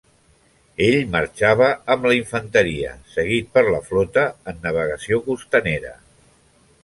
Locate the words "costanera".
5.29-5.93